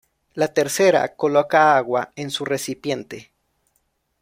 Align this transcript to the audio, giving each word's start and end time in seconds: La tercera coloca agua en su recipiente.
La 0.33 0.51
tercera 0.51 1.15
coloca 1.15 1.77
agua 1.77 2.11
en 2.15 2.31
su 2.31 2.43
recipiente. 2.43 3.31